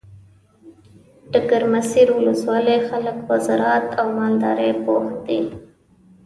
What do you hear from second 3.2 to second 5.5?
په زراعت او مالدارۍ بوخت دي.